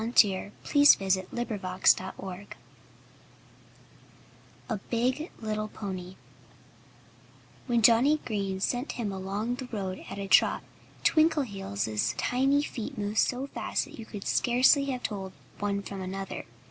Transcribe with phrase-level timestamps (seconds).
[0.01, 0.35] (Page 90)
[0.65, 2.49] 88 THE TALE OF PONY TWINKLEHEELS
[4.67, 6.17] I A BIG LITTLE PONY
[7.67, 10.63] When Johnnie Green sent him along the road at a trot,
[11.03, 16.45] Twinkleheels' tiny feet moved so fast that you could scarcely have told one from another.